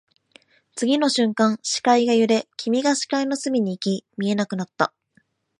[0.75, 4.95] 次の瞬間、視界が揺れ、君が視界の隅に行き、見えなくなった